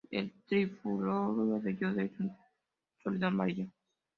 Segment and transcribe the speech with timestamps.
[0.09, 2.35] El trifluoruro de yodo es un
[3.03, 3.67] sólido amarillo.